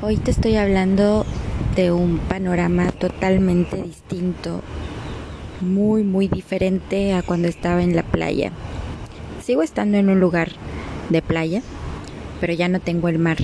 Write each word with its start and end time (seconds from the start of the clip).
Hoy 0.00 0.16
te 0.16 0.30
estoy 0.30 0.54
hablando 0.54 1.26
de 1.74 1.90
un 1.90 2.18
panorama 2.18 2.92
totalmente 2.92 3.82
distinto, 3.82 4.62
muy, 5.60 6.04
muy 6.04 6.28
diferente 6.28 7.14
a 7.14 7.22
cuando 7.22 7.48
estaba 7.48 7.82
en 7.82 7.96
la 7.96 8.04
playa. 8.04 8.52
Sigo 9.42 9.64
estando 9.64 9.98
en 9.98 10.08
un 10.08 10.20
lugar 10.20 10.52
de 11.08 11.20
playa, 11.20 11.62
pero 12.40 12.52
ya 12.52 12.68
no 12.68 12.78
tengo 12.78 13.08
el 13.08 13.18
mar 13.18 13.38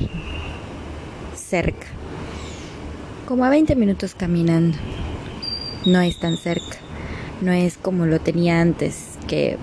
cerca. 1.34 1.88
Como 3.26 3.44
a 3.44 3.50
20 3.50 3.74
minutos 3.74 4.14
caminando. 4.14 4.78
No 5.86 6.02
es 6.02 6.20
tan 6.20 6.36
cerca. 6.36 6.78
No 7.40 7.50
es 7.50 7.76
como 7.76 8.06
lo 8.06 8.20
tenía 8.20 8.60
antes, 8.60 9.18
que 9.26 9.58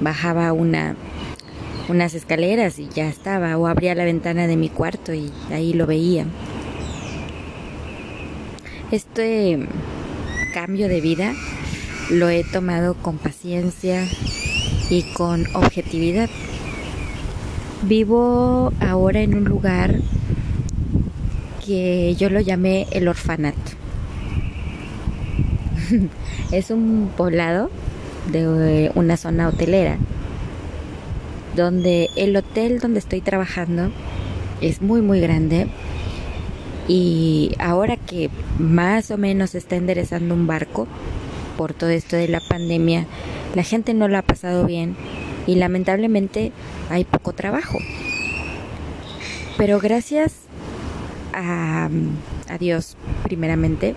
bajaba 0.00 0.52
una 0.52 0.96
unas 1.88 2.14
escaleras 2.14 2.78
y 2.78 2.88
ya 2.88 3.08
estaba, 3.08 3.56
o 3.56 3.66
abría 3.66 3.94
la 3.94 4.04
ventana 4.04 4.46
de 4.46 4.56
mi 4.56 4.68
cuarto 4.68 5.12
y 5.12 5.30
ahí 5.50 5.72
lo 5.72 5.86
veía. 5.86 6.26
Este 8.90 9.66
cambio 10.52 10.88
de 10.88 11.00
vida 11.00 11.32
lo 12.10 12.28
he 12.28 12.44
tomado 12.44 12.94
con 12.94 13.18
paciencia 13.18 14.06
y 14.90 15.02
con 15.14 15.46
objetividad. 15.54 16.28
Vivo 17.82 18.72
ahora 18.80 19.20
en 19.20 19.34
un 19.34 19.44
lugar 19.44 19.96
que 21.64 22.14
yo 22.16 22.28
lo 22.30 22.40
llamé 22.40 22.86
el 22.92 23.08
orfanato. 23.08 23.72
es 26.52 26.70
un 26.70 27.10
poblado 27.16 27.70
de 28.30 28.92
una 28.94 29.16
zona 29.16 29.48
hotelera 29.48 29.98
donde 31.56 32.10
el 32.16 32.36
hotel 32.36 32.78
donde 32.78 32.98
estoy 32.98 33.20
trabajando 33.20 33.90
es 34.60 34.80
muy 34.80 35.02
muy 35.02 35.20
grande 35.20 35.68
y 36.88 37.52
ahora 37.58 37.96
que 37.96 38.30
más 38.58 39.10
o 39.10 39.18
menos 39.18 39.54
está 39.54 39.76
enderezando 39.76 40.34
un 40.34 40.46
barco 40.46 40.88
por 41.56 41.74
todo 41.74 41.90
esto 41.90 42.16
de 42.16 42.28
la 42.28 42.40
pandemia, 42.40 43.06
la 43.54 43.62
gente 43.62 43.94
no 43.94 44.08
lo 44.08 44.18
ha 44.18 44.22
pasado 44.22 44.66
bien 44.66 44.96
y 45.46 45.56
lamentablemente 45.56 46.52
hay 46.90 47.04
poco 47.04 47.32
trabajo. 47.32 47.78
Pero 49.58 49.78
gracias 49.78 50.34
a, 51.32 51.88
a 52.48 52.58
Dios, 52.58 52.96
primeramente, 53.22 53.94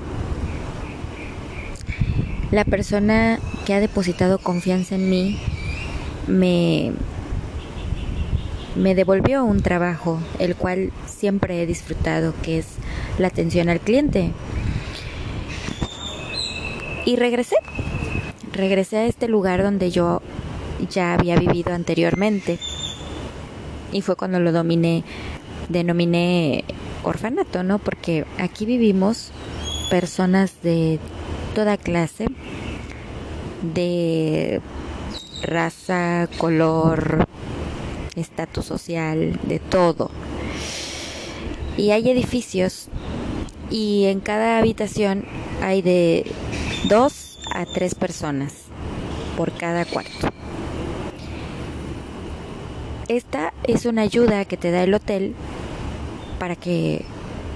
la 2.52 2.66
persona 2.66 3.40
que 3.66 3.74
ha 3.74 3.80
depositado 3.80 4.38
confianza 4.38 4.96
en 4.96 5.10
mí 5.10 5.40
me 6.28 6.94
me 8.76 8.96
devolvió 8.96 9.44
un 9.44 9.62
trabajo, 9.62 10.20
el 10.40 10.56
cual 10.56 10.92
siempre 11.06 11.62
he 11.62 11.66
disfrutado, 11.66 12.34
que 12.44 12.60
es 12.60 12.68
la 13.18 13.28
atención 13.28 13.70
al 13.70 13.80
cliente. 13.80 14.32
Y 17.06 17.16
regresé, 17.16 17.56
regresé 18.52 18.98
a 18.98 19.06
este 19.06 19.28
lugar 19.28 19.64
donde 19.64 19.92
yo 19.92 20.22
ya 20.90 21.14
había 21.14 21.38
vivido 21.38 21.74
anteriormente. 21.74 22.60
Y 23.92 24.02
fue 24.02 24.16
cuando 24.16 24.40
lo 24.40 24.52
dominé, 24.52 25.04
denominé 25.70 26.66
orfanato, 27.04 27.64
¿no? 27.64 27.80
Porque 27.80 28.26
aquí 28.40 28.66
vivimos 28.66 29.32
personas 29.90 30.62
de 30.64 31.00
toda 31.54 31.78
clase, 31.78 32.26
de 33.74 34.62
raza, 35.44 36.28
color, 36.38 37.28
estatus 38.16 38.66
social, 38.66 39.40
de 39.44 39.60
todo. 39.60 40.12
Y 41.78 41.92
hay 41.92 42.10
edificios 42.10 42.88
y 43.70 44.06
en 44.06 44.20
cada 44.20 44.58
habitación 44.60 45.26
hay 45.62 45.82
de 45.82 46.26
dos 46.88 47.40
a 47.54 47.66
tres 47.66 47.96
personas 47.96 48.54
por 49.38 49.52
cada 49.52 49.86
cuarto. 49.86 50.30
Esta 53.08 53.54
es 53.64 53.86
una 53.86 54.02
ayuda 54.02 54.46
que 54.46 54.58
te 54.58 54.72
da 54.72 54.84
el 54.84 54.94
hotel 54.94 55.36
para 56.40 56.56
que 56.56 57.06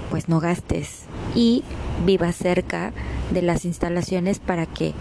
pues 0.09 0.29
no 0.29 0.39
gastes 0.39 1.03
y 1.35 1.63
vivas 2.05 2.35
cerca 2.35 2.93
de 3.31 3.41
las 3.41 3.65
instalaciones 3.65 4.39
para 4.39 4.65
que 4.65 4.93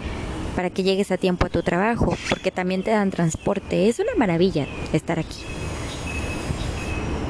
para 0.59 0.71
que 0.71 0.83
llegues 0.83 1.09
a 1.09 1.15
tiempo 1.15 1.45
a 1.45 1.49
tu 1.49 1.63
trabajo, 1.63 2.17
porque 2.27 2.51
también 2.51 2.83
te 2.83 2.91
dan 2.91 3.11
transporte. 3.11 3.87
Es 3.87 3.99
una 3.99 4.13
maravilla 4.17 4.67
estar 4.91 5.17
aquí. 5.17 5.37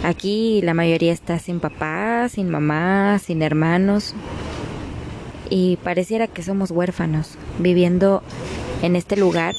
Aquí 0.04 0.62
la 0.64 0.74
mayoría 0.74 1.14
está 1.14 1.38
sin 1.38 1.60
papá, 1.60 2.28
sin 2.28 2.50
mamá, 2.50 3.20
sin 3.20 3.44
hermanos 3.44 4.16
y 5.48 5.78
pareciera 5.84 6.26
que 6.26 6.42
somos 6.42 6.72
huérfanos 6.72 7.36
viviendo 7.60 8.24
en 8.82 8.96
este 8.96 9.16
lugar, 9.16 9.54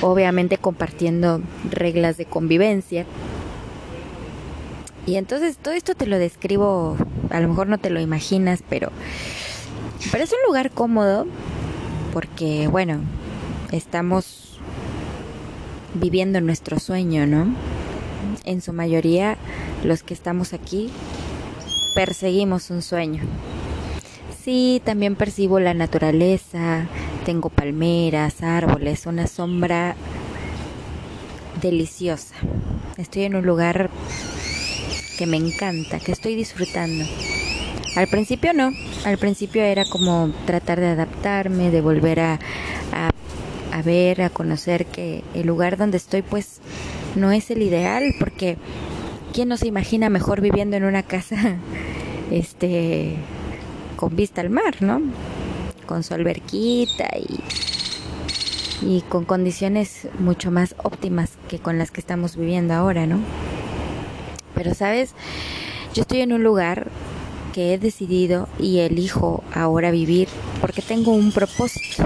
obviamente 0.00 0.56
compartiendo 0.56 1.40
reglas 1.68 2.16
de 2.16 2.26
convivencia. 2.26 3.06
Y 5.04 5.16
entonces 5.16 5.58
todo 5.58 5.74
esto 5.74 5.96
te 5.96 6.06
lo 6.06 6.16
describo, 6.16 6.96
a 7.30 7.40
lo 7.40 7.48
mejor 7.48 7.66
no 7.66 7.78
te 7.78 7.90
lo 7.90 8.00
imaginas, 8.00 8.62
pero, 8.70 8.92
pero 10.12 10.22
es 10.22 10.30
un 10.30 10.38
lugar 10.46 10.70
cómodo, 10.70 11.26
porque, 12.16 12.66
bueno, 12.66 13.00
estamos 13.72 14.58
viviendo 15.92 16.40
nuestro 16.40 16.78
sueño, 16.80 17.26
¿no? 17.26 17.54
En 18.46 18.62
su 18.62 18.72
mayoría, 18.72 19.36
los 19.84 20.02
que 20.02 20.14
estamos 20.14 20.54
aquí 20.54 20.88
perseguimos 21.94 22.70
un 22.70 22.80
sueño. 22.80 23.22
Sí, 24.42 24.80
también 24.82 25.14
percibo 25.14 25.60
la 25.60 25.74
naturaleza, 25.74 26.86
tengo 27.26 27.50
palmeras, 27.50 28.42
árboles, 28.42 29.04
una 29.04 29.26
sombra 29.26 29.94
deliciosa. 31.60 32.34
Estoy 32.96 33.24
en 33.24 33.34
un 33.34 33.44
lugar 33.44 33.90
que 35.18 35.26
me 35.26 35.36
encanta, 35.36 35.98
que 35.98 36.12
estoy 36.12 36.34
disfrutando. 36.34 37.04
Al 37.96 38.08
principio 38.08 38.52
no, 38.52 38.72
al 39.06 39.16
principio 39.16 39.62
era 39.62 39.86
como 39.86 40.30
tratar 40.44 40.80
de 40.80 40.88
adaptarme, 40.88 41.70
de 41.70 41.80
volver 41.80 42.20
a, 42.20 42.38
a, 43.72 43.82
ver, 43.82 44.20
a 44.20 44.28
conocer 44.28 44.84
que 44.84 45.24
el 45.34 45.46
lugar 45.46 45.78
donde 45.78 45.96
estoy 45.96 46.20
pues 46.20 46.60
no 47.14 47.32
es 47.32 47.50
el 47.50 47.62
ideal 47.62 48.14
porque 48.18 48.58
¿quién 49.32 49.48
no 49.48 49.56
se 49.56 49.66
imagina 49.66 50.10
mejor 50.10 50.42
viviendo 50.42 50.76
en 50.76 50.84
una 50.84 51.02
casa 51.02 51.56
este 52.30 53.16
con 53.96 54.14
vista 54.14 54.42
al 54.42 54.50
mar, 54.50 54.76
¿no? 54.80 55.00
Con 55.86 56.02
su 56.02 56.12
alberquita 56.12 57.08
y 57.16 57.40
y 58.82 59.00
con 59.08 59.24
condiciones 59.24 60.06
mucho 60.18 60.50
más 60.50 60.74
óptimas 60.82 61.32
que 61.48 61.58
con 61.58 61.78
las 61.78 61.90
que 61.90 62.00
estamos 62.00 62.36
viviendo 62.36 62.74
ahora, 62.74 63.06
¿no? 63.06 63.20
Pero 64.54 64.74
sabes, 64.74 65.14
yo 65.94 66.02
estoy 66.02 66.20
en 66.20 66.34
un 66.34 66.42
lugar 66.42 66.90
que 67.56 67.72
he 67.72 67.78
decidido 67.78 68.50
y 68.58 68.80
elijo 68.80 69.42
ahora 69.50 69.90
vivir 69.90 70.28
porque 70.60 70.82
tengo 70.82 71.12
un 71.12 71.32
propósito. 71.32 72.04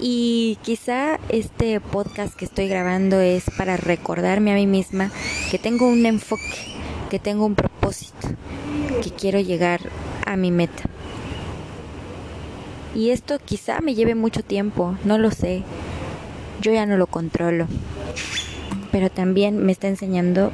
Y 0.00 0.56
quizá 0.62 1.20
este 1.28 1.78
podcast 1.78 2.34
que 2.34 2.46
estoy 2.46 2.66
grabando 2.68 3.20
es 3.20 3.44
para 3.58 3.76
recordarme 3.76 4.52
a 4.52 4.54
mí 4.54 4.66
misma 4.66 5.10
que 5.50 5.58
tengo 5.58 5.86
un 5.86 6.06
enfoque, 6.06 6.80
que 7.10 7.18
tengo 7.18 7.44
un 7.44 7.54
propósito, 7.54 8.26
que 9.02 9.10
quiero 9.10 9.38
llegar 9.38 9.82
a 10.24 10.38
mi 10.38 10.50
meta. 10.50 10.84
Y 12.94 13.10
esto 13.10 13.38
quizá 13.38 13.82
me 13.82 13.94
lleve 13.94 14.14
mucho 14.14 14.42
tiempo, 14.42 14.96
no 15.04 15.18
lo 15.18 15.30
sé. 15.30 15.62
Yo 16.62 16.72
ya 16.72 16.86
no 16.86 16.96
lo 16.96 17.06
controlo. 17.06 17.66
Pero 18.90 19.10
también 19.10 19.58
me 19.58 19.72
está 19.72 19.88
enseñando 19.88 20.52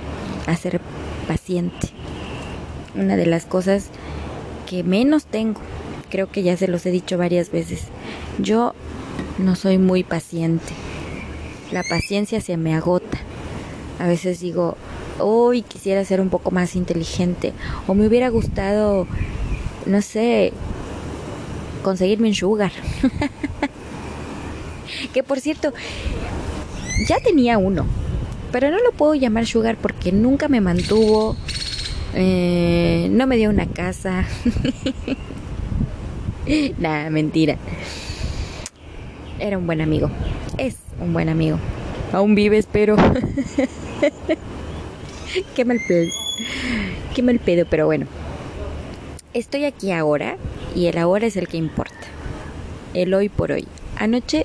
a 0.48 0.56
ser 0.56 0.81
paciente 1.28 1.97
una 2.94 3.17
de 3.17 3.26
las 3.26 3.44
cosas 3.44 3.90
que 4.69 4.82
menos 4.82 5.25
tengo. 5.25 5.61
Creo 6.11 6.31
que 6.31 6.43
ya 6.43 6.56
se 6.56 6.69
los 6.69 6.85
he 6.87 6.90
dicho 6.90 7.19
varias 7.19 7.50
veces. 7.50 7.85
Yo 8.38 8.75
no 9.38 9.56
soy 9.56 9.79
muy 9.79 10.05
paciente. 10.05 10.73
La 11.70 11.82
paciencia 11.82 12.40
se 12.40 12.56
me 12.56 12.75
agota. 12.75 13.19
A 13.99 14.06
veces 14.06 14.40
digo, 14.40 14.76
hoy 15.19 15.62
quisiera 15.62 16.05
ser 16.05 16.20
un 16.20 16.31
poco 16.31 16.50
más 16.50 16.76
inteligente. 16.76 17.52
O 17.87 17.94
me 17.94 18.06
hubiera 18.06 18.29
gustado, 18.29 19.06
no 19.87 20.02
sé, 20.02 20.52
conseguirme 21.82 22.29
un 22.29 22.34
sugar. 22.34 22.73
que 25.12 25.23
por 25.23 25.41
cierto, 25.41 25.73
ya 27.06 27.19
tenía 27.20 27.58
uno. 27.58 27.87
Pero 28.52 28.70
no 28.70 28.79
lo 28.79 28.93
puedo 28.93 29.14
llamar 29.14 29.46
sugar 29.46 29.76
porque 29.76 30.11
nunca 30.11 30.49
me 30.49 30.61
mantuvo 30.61 31.37
eh, 32.20 33.06
no 33.12 33.29
me 33.29 33.37
dio 33.37 33.49
una 33.49 33.67
casa. 33.67 34.25
Nada, 36.79 37.11
mentira. 37.11 37.56
Era 39.38 39.56
un 39.56 39.67
buen 39.67 39.81
amigo. 39.81 40.11
Es 40.56 40.75
un 41.00 41.12
buen 41.12 41.29
amigo. 41.29 41.59
Aún 42.12 42.35
vive, 42.35 42.59
espero. 42.59 42.97
Qué 45.55 45.65
mal 45.65 45.79
plan. 45.87 46.09
Qué 47.15 47.23
mal 47.23 47.38
pedo, 47.38 47.67
pero 47.70 47.87
bueno. 47.87 48.06
Estoy 49.32 49.65
aquí 49.65 49.93
ahora 49.93 50.37
y 50.75 50.87
el 50.87 50.99
ahora 50.99 51.26
es 51.26 51.37
el 51.37 51.47
que 51.47 51.59
importa. 51.59 51.94
El 52.94 53.15
hoy 53.15 53.29
por 53.29 53.53
hoy. 53.53 53.69
Anoche, 53.97 54.44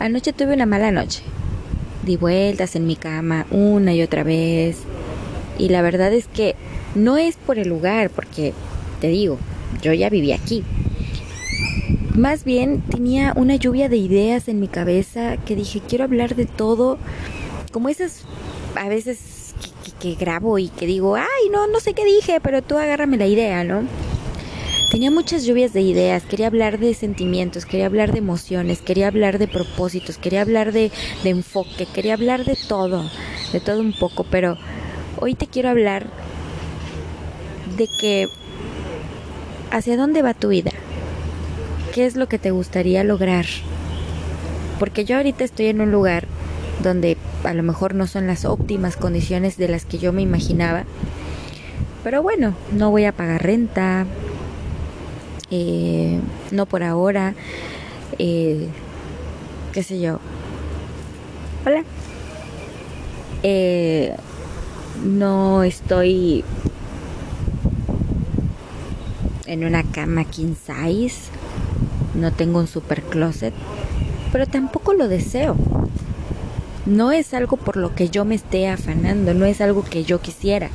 anoche 0.00 0.32
tuve 0.32 0.54
una 0.54 0.66
mala 0.66 0.90
noche. 0.90 1.22
Di 2.04 2.16
vueltas 2.16 2.74
en 2.74 2.84
mi 2.84 2.96
cama 2.96 3.46
una 3.52 3.94
y 3.94 4.02
otra 4.02 4.24
vez. 4.24 4.78
Y 5.56 5.68
la 5.68 5.82
verdad 5.82 6.12
es 6.12 6.26
que 6.26 6.56
no 6.96 7.16
es 7.18 7.36
por 7.36 7.58
el 7.58 7.68
lugar, 7.68 8.10
porque 8.10 8.52
te 9.00 9.08
digo, 9.08 9.38
yo 9.82 9.92
ya 9.92 10.10
viví 10.10 10.32
aquí. 10.32 10.64
Más 12.14 12.44
bien 12.44 12.80
tenía 12.80 13.34
una 13.36 13.56
lluvia 13.56 13.88
de 13.88 13.98
ideas 13.98 14.48
en 14.48 14.58
mi 14.58 14.68
cabeza 14.68 15.36
que 15.36 15.54
dije, 15.54 15.82
quiero 15.86 16.04
hablar 16.04 16.34
de 16.34 16.46
todo, 16.46 16.98
como 17.72 17.88
esas 17.90 18.22
a 18.74 18.88
veces 18.88 19.54
que, 20.00 20.14
grabo 20.14 20.58
y 20.58 20.68
que 20.68 20.86
digo, 20.86 21.16
ay, 21.16 21.50
no, 21.52 21.66
no 21.66 21.80
sé 21.80 21.94
qué 21.94 22.04
dije, 22.04 22.40
pero 22.40 22.62
tú 22.62 22.78
agárrame 22.78 23.16
la 23.16 23.26
idea, 23.26 23.64
¿no? 23.64 23.82
Tenía 24.90 25.10
muchas 25.10 25.44
lluvias 25.44 25.72
de 25.72 25.82
ideas, 25.82 26.22
quería 26.22 26.46
hablar 26.46 26.78
de 26.78 26.94
sentimientos, 26.94 27.66
quería 27.66 27.86
hablar 27.86 28.12
de 28.12 28.18
emociones, 28.18 28.80
quería 28.80 29.08
hablar 29.08 29.38
de 29.38 29.48
propósitos, 29.48 30.16
quería 30.16 30.42
hablar 30.42 30.72
de, 30.72 30.90
de 31.22 31.30
enfoque, 31.30 31.86
quería 31.92 32.14
hablar 32.14 32.44
de 32.44 32.56
todo, 32.68 33.10
de 33.52 33.60
todo 33.60 33.80
un 33.80 33.92
poco, 33.92 34.24
pero 34.30 34.56
hoy 35.18 35.34
te 35.34 35.48
quiero 35.48 35.70
hablar 35.70 36.06
de 37.76 37.88
que 38.00 38.28
hacia 39.70 39.96
dónde 39.96 40.22
va 40.22 40.34
tu 40.34 40.48
vida, 40.48 40.72
qué 41.94 42.06
es 42.06 42.16
lo 42.16 42.28
que 42.28 42.38
te 42.38 42.50
gustaría 42.50 43.04
lograr. 43.04 43.46
Porque 44.78 45.04
yo 45.04 45.16
ahorita 45.16 45.44
estoy 45.44 45.66
en 45.66 45.80
un 45.80 45.90
lugar 45.90 46.26
donde 46.82 47.16
a 47.44 47.54
lo 47.54 47.62
mejor 47.62 47.94
no 47.94 48.06
son 48.06 48.26
las 48.26 48.44
óptimas 48.44 48.96
condiciones 48.96 49.56
de 49.56 49.68
las 49.68 49.84
que 49.84 49.98
yo 49.98 50.12
me 50.12 50.22
imaginaba. 50.22 50.84
Pero 52.04 52.22
bueno, 52.22 52.54
no 52.72 52.90
voy 52.90 53.04
a 53.04 53.12
pagar 53.12 53.42
renta, 53.42 54.06
eh, 55.50 56.20
no 56.50 56.66
por 56.66 56.82
ahora, 56.82 57.34
eh, 58.18 58.68
qué 59.72 59.82
sé 59.82 60.00
yo. 60.00 60.20
Hola. 61.64 61.82
Eh, 63.42 64.14
no 65.04 65.62
estoy 65.62 66.44
en 69.46 69.64
una 69.64 69.82
cama 69.82 70.24
king 70.24 70.54
size 70.54 71.30
no 72.14 72.32
tengo 72.32 72.58
un 72.58 72.66
super 72.66 73.02
closet, 73.02 73.54
pero 74.32 74.46
tampoco 74.46 74.92
lo 74.92 75.08
deseo. 75.08 75.56
No 76.86 77.12
es 77.12 77.34
algo 77.34 77.56
por 77.56 77.76
lo 77.76 77.94
que 77.94 78.08
yo 78.08 78.24
me 78.24 78.34
esté 78.34 78.68
afanando, 78.68 79.34
no 79.34 79.44
es 79.44 79.60
algo 79.60 79.84
que 79.84 80.04
yo 80.04 80.20
quisiera. 80.20 80.70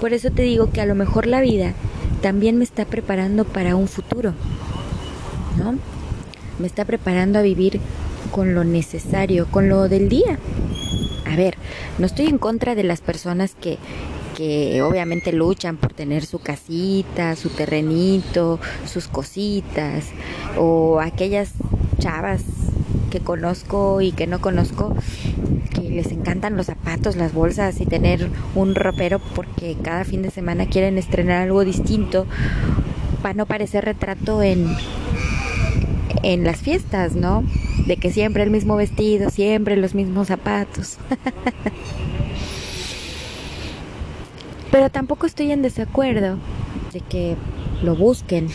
Por 0.00 0.12
eso 0.12 0.30
te 0.30 0.42
digo 0.42 0.70
que 0.70 0.80
a 0.80 0.86
lo 0.86 0.94
mejor 0.94 1.26
la 1.26 1.40
vida 1.40 1.74
también 2.22 2.56
me 2.56 2.64
está 2.64 2.84
preparando 2.84 3.44
para 3.44 3.76
un 3.76 3.88
futuro, 3.88 4.32
¿no? 5.56 5.78
Me 6.58 6.66
está 6.66 6.84
preparando 6.84 7.38
a 7.38 7.42
vivir 7.42 7.80
con 8.32 8.54
lo 8.54 8.64
necesario, 8.64 9.46
con 9.50 9.68
lo 9.68 9.88
del 9.88 10.08
día. 10.08 10.38
A 11.26 11.36
ver, 11.36 11.56
no 11.98 12.06
estoy 12.06 12.26
en 12.26 12.38
contra 12.38 12.74
de 12.74 12.84
las 12.84 13.00
personas 13.00 13.54
que, 13.60 13.78
que 14.38 14.82
obviamente 14.82 15.32
luchan 15.32 15.76
por 15.78 15.92
tener 15.92 16.24
su 16.24 16.38
casita, 16.38 17.34
su 17.34 17.48
terrenito, 17.48 18.60
sus 18.86 19.08
cositas, 19.08 20.04
o 20.56 21.00
aquellas 21.00 21.54
chavas 21.98 22.44
que 23.10 23.18
conozco 23.18 24.00
y 24.00 24.12
que 24.12 24.28
no 24.28 24.40
conozco 24.40 24.94
que 25.74 25.90
les 25.90 26.12
encantan 26.12 26.56
los 26.56 26.66
zapatos, 26.66 27.16
las 27.16 27.32
bolsas 27.32 27.80
y 27.80 27.86
tener 27.86 28.30
un 28.54 28.76
ropero 28.76 29.18
porque 29.34 29.76
cada 29.82 30.04
fin 30.04 30.22
de 30.22 30.30
semana 30.30 30.66
quieren 30.66 30.98
estrenar 30.98 31.42
algo 31.42 31.64
distinto 31.64 32.24
para 33.22 33.34
no 33.34 33.44
parecer 33.44 33.84
retrato 33.86 34.40
en 34.44 34.68
en 36.22 36.44
las 36.44 36.58
fiestas, 36.58 37.16
¿no? 37.16 37.42
De 37.88 37.96
que 37.96 38.12
siempre 38.12 38.44
el 38.44 38.50
mismo 38.50 38.76
vestido, 38.76 39.30
siempre 39.30 39.76
los 39.76 39.96
mismos 39.96 40.28
zapatos. 40.28 40.98
Pero 44.70 44.90
tampoco 44.90 45.26
estoy 45.26 45.50
en 45.52 45.62
desacuerdo 45.62 46.38
de 46.92 47.00
que 47.00 47.36
lo 47.82 47.96
busquen. 47.96 48.48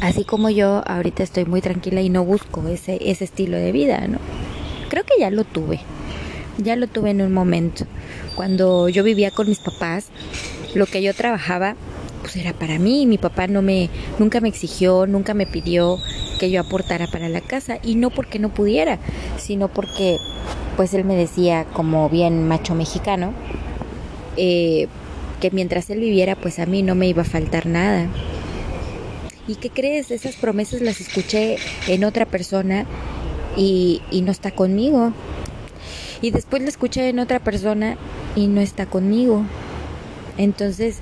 Así 0.00 0.24
como 0.24 0.50
yo 0.50 0.82
ahorita 0.86 1.22
estoy 1.22 1.44
muy 1.44 1.60
tranquila 1.60 2.00
y 2.00 2.08
no 2.08 2.24
busco 2.24 2.66
ese, 2.68 2.98
ese 3.00 3.24
estilo 3.24 3.56
de 3.56 3.72
vida, 3.72 4.06
¿no? 4.08 4.18
Creo 4.88 5.04
que 5.04 5.14
ya 5.18 5.30
lo 5.30 5.44
tuve. 5.44 5.80
Ya 6.58 6.76
lo 6.76 6.86
tuve 6.86 7.10
en 7.10 7.22
un 7.22 7.32
momento. 7.32 7.84
Cuando 8.34 8.88
yo 8.88 9.04
vivía 9.04 9.30
con 9.30 9.48
mis 9.48 9.60
papás, 9.60 10.08
lo 10.74 10.86
que 10.86 11.02
yo 11.02 11.14
trabajaba 11.14 11.76
pues 12.20 12.36
era 12.36 12.52
para 12.52 12.78
mí. 12.78 13.06
Mi 13.06 13.18
papá 13.18 13.46
no 13.46 13.62
me 13.62 13.88
nunca 14.18 14.40
me 14.40 14.48
exigió, 14.48 15.06
nunca 15.06 15.34
me 15.34 15.46
pidió 15.46 15.98
que 16.38 16.50
yo 16.50 16.60
aportara 16.60 17.06
para 17.06 17.28
la 17.28 17.40
casa 17.40 17.78
y 17.82 17.94
no 17.96 18.10
porque 18.10 18.38
no 18.38 18.48
pudiera, 18.50 18.98
sino 19.38 19.68
porque 19.68 20.18
pues 20.76 20.94
él 20.94 21.04
me 21.04 21.16
decía 21.16 21.66
como 21.72 22.08
bien 22.08 22.48
macho 22.48 22.74
mexicano, 22.74 23.32
eh, 24.36 24.88
que 25.40 25.50
mientras 25.50 25.90
él 25.90 26.00
viviera, 26.00 26.36
pues 26.36 26.58
a 26.58 26.66
mí 26.66 26.82
no 26.82 26.94
me 26.94 27.08
iba 27.08 27.22
a 27.22 27.26
faltar 27.26 27.66
nada. 27.66 28.08
¿Y 29.48 29.56
qué 29.56 29.70
crees? 29.70 30.10
Esas 30.10 30.36
promesas 30.36 30.80
las 30.80 31.00
escuché 31.00 31.56
en 31.88 32.04
otra 32.04 32.26
persona 32.26 32.86
y, 33.56 34.02
y 34.10 34.22
no 34.22 34.30
está 34.30 34.50
conmigo. 34.50 35.12
Y 36.22 36.30
después 36.30 36.62
la 36.62 36.68
escuché 36.68 37.08
en 37.08 37.18
otra 37.18 37.40
persona 37.40 37.96
y 38.36 38.46
no 38.46 38.60
está 38.60 38.86
conmigo. 38.86 39.44
Entonces, 40.36 40.98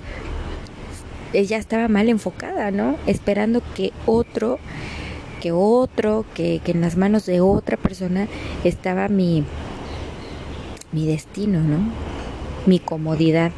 ella 1.32 1.58
estaba 1.58 1.88
mal 1.88 2.08
enfocada, 2.08 2.70
¿no? 2.70 2.96
Esperando 3.06 3.62
que 3.74 3.92
otro, 4.06 4.58
que 5.40 5.52
otro, 5.52 6.24
que, 6.34 6.60
que 6.64 6.72
en 6.72 6.80
las 6.80 6.96
manos 6.96 7.26
de 7.26 7.40
otra 7.40 7.76
persona 7.76 8.28
estaba 8.64 9.08
mi, 9.08 9.44
mi 10.92 11.06
destino, 11.06 11.60
¿no? 11.60 11.78
Mi 12.68 12.78
comodidad, 12.78 13.50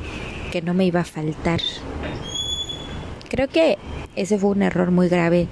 que 0.52 0.62
no 0.62 0.74
me 0.74 0.86
iba 0.86 1.00
a 1.00 1.04
faltar. 1.04 1.60
Creo 3.28 3.48
que 3.48 3.78
ese 4.16 4.38
fue 4.38 4.50
un 4.50 4.62
error 4.62 4.90
muy 4.90 5.08
grave 5.08 5.46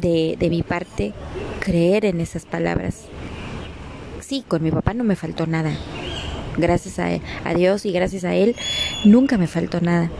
de, 0.00 0.36
de 0.38 0.50
mi 0.50 0.62
parte, 0.62 1.12
creer 1.60 2.04
en 2.04 2.20
esas 2.20 2.44
palabras. 2.44 3.06
Sí, 4.20 4.44
con 4.46 4.62
mi 4.62 4.70
papá 4.70 4.94
no 4.94 5.04
me 5.04 5.16
faltó 5.16 5.46
nada. 5.46 5.72
Gracias 6.56 6.98
a, 6.98 7.08
a 7.44 7.54
Dios 7.54 7.86
y 7.86 7.92
gracias 7.92 8.24
a 8.24 8.34
Él, 8.34 8.56
nunca 9.04 9.38
me 9.38 9.46
faltó 9.46 9.80
nada. 9.80 10.10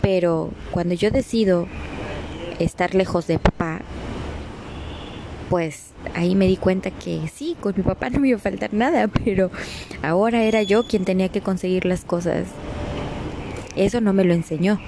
Pero 0.00 0.50
cuando 0.70 0.94
yo 0.94 1.10
decido 1.10 1.66
estar 2.58 2.94
lejos 2.94 3.26
de 3.26 3.38
papá, 3.38 3.80
pues 5.52 5.90
ahí 6.14 6.34
me 6.34 6.46
di 6.46 6.56
cuenta 6.56 6.90
que 6.90 7.28
sí, 7.30 7.58
con 7.60 7.74
mi 7.76 7.82
papá 7.82 8.08
no 8.10 8.20
me 8.20 8.28
iba 8.28 8.38
a 8.38 8.40
faltar 8.40 8.72
nada, 8.72 9.06
pero 9.08 9.50
ahora 10.02 10.44
era 10.44 10.62
yo 10.62 10.84
quien 10.84 11.04
tenía 11.04 11.28
que 11.28 11.42
conseguir 11.42 11.84
las 11.84 12.06
cosas. 12.06 12.46
Eso 13.76 14.00
no 14.00 14.14
me 14.14 14.24
lo 14.24 14.32
enseñó. 14.32 14.80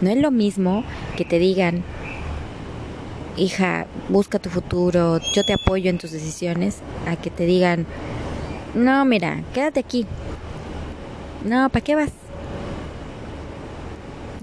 No 0.00 0.10
es 0.10 0.16
lo 0.18 0.30
mismo 0.30 0.84
que 1.16 1.24
te 1.24 1.40
digan, 1.40 1.82
hija, 3.36 3.88
busca 4.08 4.38
tu 4.38 4.48
futuro, 4.48 5.18
yo 5.34 5.44
te 5.44 5.54
apoyo 5.54 5.90
en 5.90 5.98
tus 5.98 6.12
decisiones, 6.12 6.82
a 7.08 7.16
que 7.16 7.30
te 7.30 7.46
digan, 7.46 7.84
no, 8.74 9.04
mira, 9.06 9.42
quédate 9.52 9.80
aquí. 9.80 10.06
No, 11.44 11.68
¿para 11.68 11.84
qué 11.84 11.96
vas? 11.96 12.12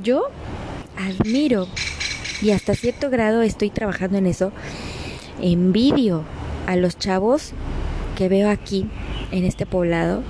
Yo 0.03 0.23
admiro 0.97 1.69
y 2.41 2.51
hasta 2.51 2.75
cierto 2.75 3.09
grado 3.09 3.41
estoy 3.41 3.69
trabajando 3.69 4.17
en 4.17 4.27
eso, 4.27 4.51
envidio 5.41 6.23
a 6.65 6.75
los 6.75 6.97
chavos 6.97 7.51
que 8.17 8.29
veo 8.29 8.49
aquí 8.49 8.89
en 9.31 9.45
este 9.45 9.65
poblado 9.65 10.23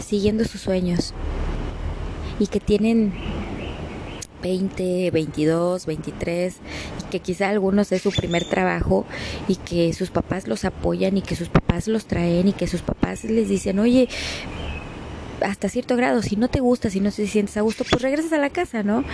siguiendo 0.00 0.44
sus 0.44 0.60
sueños 0.60 1.14
y 2.38 2.46
que 2.46 2.60
tienen 2.60 3.12
20, 4.42 5.10
22, 5.10 5.86
23 5.86 6.56
y 7.00 7.10
que 7.10 7.20
quizá 7.20 7.48
algunos 7.48 7.90
es 7.92 8.02
su 8.02 8.10
primer 8.10 8.44
trabajo 8.44 9.04
y 9.48 9.56
que 9.56 9.92
sus 9.92 10.10
papás 10.10 10.46
los 10.46 10.64
apoyan 10.64 11.16
y 11.16 11.22
que 11.22 11.36
sus 11.36 11.48
papás 11.48 11.88
los 11.88 12.06
traen 12.06 12.48
y 12.48 12.52
que 12.52 12.66
sus 12.66 12.82
papás 12.82 13.24
les 13.24 13.48
dicen, 13.48 13.78
oye, 13.78 14.08
hasta 15.44 15.68
cierto 15.68 15.96
grado, 15.96 16.22
si 16.22 16.36
no 16.36 16.48
te 16.48 16.60
gusta, 16.60 16.90
si 16.90 17.00
no 17.00 17.10
te 17.10 17.26
sientes 17.26 17.56
a 17.56 17.60
gusto, 17.60 17.84
pues 17.88 18.02
regresas 18.02 18.32
a 18.32 18.38
la 18.38 18.50
casa, 18.50 18.82
¿no? 18.82 19.04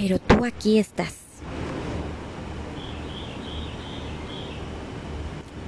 Pero 0.00 0.18
tú 0.18 0.44
aquí 0.46 0.78
estás. 0.78 1.14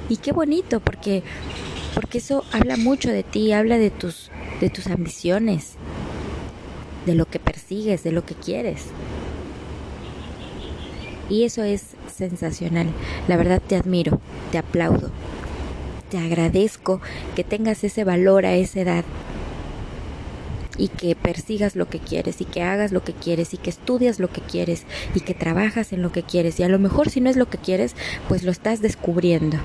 Y 0.09 0.17
qué 0.17 0.33
bonito, 0.33 0.81
porque, 0.81 1.23
porque 1.95 2.19
eso 2.19 2.45
habla 2.51 2.77
mucho 2.77 3.11
de 3.11 3.23
ti, 3.23 3.53
habla 3.53 3.79
de 3.79 3.91
tus, 3.91 4.31
de 4.61 4.71
tus 4.71 4.87
ambiciones, 4.87 5.75
de 7.07 7.15
lo 7.15 7.27
que 7.27 7.39
persigues, 7.39 8.03
de 8.05 8.13
lo 8.13 8.25
que 8.25 8.35
quieres. 8.35 8.87
Y 11.29 11.45
eso 11.45 11.63
es 11.63 11.95
sensacional. 12.15 12.89
La 13.29 13.37
verdad 13.37 13.61
te 13.67 13.77
admiro, 13.77 14.21
te 14.51 14.59
aplaudo. 14.59 15.11
te 16.11 16.19
agradezco 16.19 17.01
que 17.35 17.45
tengas 17.45 17.85
ese 17.85 18.05
valor 18.05 18.45
a 18.45 18.55
esa 18.55 18.81
edad 18.81 19.05
y 20.79 20.89
que 20.89 21.15
persigas 21.15 21.77
lo 21.77 21.89
que 21.89 21.99
quieres 21.99 22.41
y 22.41 22.45
que 22.45 22.63
hagas 22.63 22.93
lo 22.93 23.05
que 23.05 23.13
quieres 23.13 23.55
y 23.55 23.59
que 23.59 23.71
estudias 23.71 24.19
lo 24.19 24.29
que 24.29 24.41
quieres 24.41 24.85
y 25.15 25.21
que 25.21 25.35
trabajas 25.35 25.93
en 25.93 26.03
lo 26.03 26.13
que 26.13 26.23
quieres 26.23 26.59
y 26.61 26.63
a 26.63 26.69
lo 26.69 26.79
mejor 26.79 27.11
si 27.11 27.21
no 27.21 27.31
es 27.31 27.37
lo 27.37 27.49
que 27.49 27.59
quieres, 27.59 27.95
pues 28.29 28.43
lo 28.43 28.51
estás 28.51 28.81
descubriendo. 28.81 29.59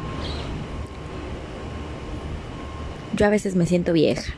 Yo 3.16 3.26
a 3.26 3.30
veces 3.30 3.56
me 3.56 3.66
siento 3.66 3.94
vieja. 3.94 4.34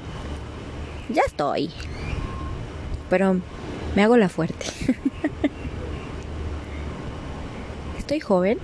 Ya 1.10 1.24
estoy. 1.26 1.72
Pero 3.10 3.42
me 3.96 4.04
hago 4.04 4.16
la 4.16 4.30
fuerte. 4.30 4.68
estoy 7.98 8.20
joven. 8.20 8.60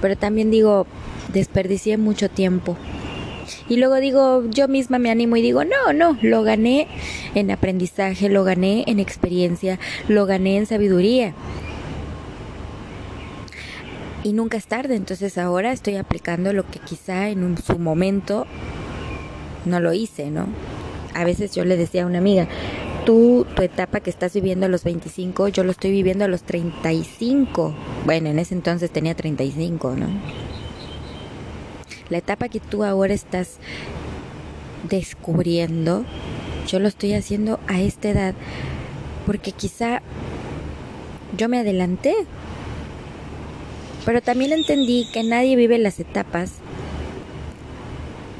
Pero 0.00 0.16
también 0.16 0.50
digo, 0.50 0.86
desperdicié 1.32 1.98
mucho 1.98 2.30
tiempo 2.30 2.76
y 3.68 3.76
luego 3.76 3.96
digo, 3.96 4.44
yo 4.50 4.66
misma 4.66 4.98
me 4.98 5.10
animo 5.10 5.36
y 5.36 5.42
digo, 5.42 5.62
no, 5.64 5.92
no, 5.92 6.16
lo 6.22 6.42
gané 6.42 6.88
en 7.34 7.50
aprendizaje, 7.50 8.28
lo 8.28 8.44
gané 8.44 8.84
en 8.86 8.98
experiencia, 8.98 9.78
lo 10.08 10.26
gané 10.26 10.56
en 10.56 10.66
sabiduría. 10.66 11.34
Y 14.24 14.32
nunca 14.32 14.56
es 14.56 14.66
tarde, 14.66 14.96
entonces 14.96 15.38
ahora 15.38 15.72
estoy 15.72 15.96
aplicando 15.96 16.52
lo 16.52 16.66
que 16.66 16.78
quizá 16.80 17.28
en 17.28 17.56
su 17.58 17.78
momento 17.78 18.46
no 19.64 19.80
lo 19.80 19.92
hice, 19.92 20.30
¿no? 20.30 20.46
A 21.14 21.24
veces 21.24 21.54
yo 21.54 21.64
le 21.64 21.76
decía 21.76 22.04
a 22.04 22.06
una 22.06 22.18
amiga, 22.18 22.48
tú, 23.04 23.46
tu 23.54 23.62
etapa 23.62 24.00
que 24.00 24.10
estás 24.10 24.34
viviendo 24.34 24.66
a 24.66 24.68
los 24.68 24.84
25, 24.84 25.48
yo 25.48 25.62
lo 25.62 25.70
estoy 25.70 25.90
viviendo 25.90 26.24
a 26.24 26.28
los 26.28 26.42
35. 26.42 27.74
Bueno, 28.04 28.28
en 28.28 28.38
ese 28.38 28.54
entonces 28.54 28.90
tenía 28.90 29.14
35, 29.14 29.94
¿no? 29.94 30.06
La 32.10 32.18
etapa 32.18 32.48
que 32.48 32.60
tú 32.60 32.84
ahora 32.84 33.14
estás 33.14 33.58
descubriendo, 34.88 36.04
yo 36.66 36.78
lo 36.78 36.88
estoy 36.88 37.14
haciendo 37.14 37.60
a 37.66 37.80
esta 37.80 38.08
edad 38.08 38.34
porque 39.26 39.52
quizá 39.52 40.00
yo 41.36 41.48
me 41.48 41.58
adelanté. 41.58 42.14
Pero 44.04 44.22
también 44.22 44.52
entendí 44.52 45.06
que 45.12 45.22
nadie 45.22 45.54
vive 45.54 45.76
las 45.78 46.00
etapas 46.00 46.52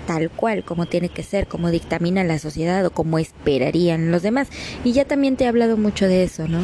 tal 0.06 0.30
cual 0.30 0.64
como 0.64 0.86
tiene 0.86 1.10
que 1.10 1.22
ser, 1.22 1.46
como 1.46 1.70
dictamina 1.70 2.24
la 2.24 2.38
sociedad 2.38 2.84
o 2.86 2.90
como 2.90 3.18
esperarían 3.18 4.10
los 4.10 4.22
demás. 4.22 4.48
Y 4.82 4.92
ya 4.92 5.04
también 5.04 5.36
te 5.36 5.44
he 5.44 5.46
hablado 5.46 5.76
mucho 5.76 6.06
de 6.06 6.22
eso, 6.22 6.48
¿no? 6.48 6.60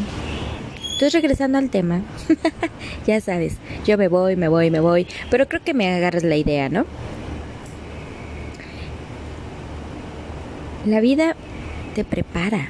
Entonces 0.95 1.13
regresando 1.13 1.59
al 1.59 1.71
tema, 1.71 2.03
ya 3.07 3.21
sabes, 3.21 3.57
yo 3.85 3.99
me 3.99 4.07
voy, 4.07 4.37
me 4.37 4.47
voy, 4.47 4.71
me 4.71 4.79
voy, 4.79 5.09
pero 5.29 5.49
creo 5.49 5.61
que 5.61 5.75
me 5.75 5.93
agarras 5.93 6.23
la 6.23 6.37
idea, 6.37 6.69
¿no? 6.69 6.87
La 10.87 11.01
vida 11.01 11.35
te 11.97 12.05
prepara. 12.05 12.69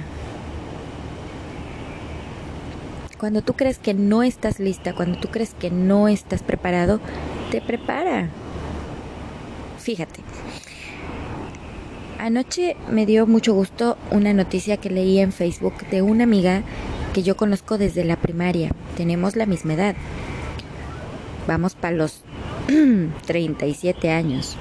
Cuando 3.18 3.42
tú 3.42 3.52
crees 3.52 3.78
que 3.78 3.92
no 3.92 4.22
estás 4.22 4.58
lista, 4.58 4.94
cuando 4.94 5.18
tú 5.18 5.28
crees 5.28 5.52
que 5.52 5.70
no 5.70 6.08
estás 6.08 6.42
preparado, 6.42 7.00
te 7.50 7.60
prepara. 7.60 8.30
Fíjate, 9.78 10.22
anoche 12.18 12.74
me 12.90 13.04
dio 13.04 13.26
mucho 13.26 13.52
gusto 13.52 13.98
una 14.10 14.32
noticia 14.32 14.78
que 14.78 14.88
leí 14.88 15.18
en 15.18 15.30
Facebook 15.30 15.86
de 15.90 16.00
una 16.00 16.24
amiga 16.24 16.62
que 17.14 17.22
yo 17.22 17.36
conozco 17.36 17.78
desde 17.78 18.04
la 18.04 18.16
primaria. 18.16 18.72
Tenemos 18.96 19.36
la 19.36 19.46
misma 19.46 19.74
edad. 19.74 19.94
Vamos 21.46 21.74
para 21.74 21.96
los 21.96 22.22
37 23.26 24.10
años. 24.10 24.56